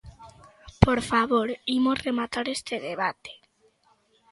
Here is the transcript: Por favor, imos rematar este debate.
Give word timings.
Por 0.85 0.99
favor, 1.11 1.47
imos 1.77 1.97
rematar 2.07 2.45
este 2.57 2.75
debate. 2.87 3.31